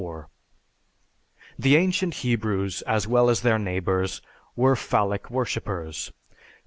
The 1.59 1.75
ancient 1.75 2.15
Hebrews, 2.25 2.81
as 2.87 3.05
well 3.07 3.29
as 3.29 3.41
their 3.41 3.59
neighbors, 3.59 4.19
were 4.55 4.75
phallic 4.75 5.29
worshipers. 5.29 6.11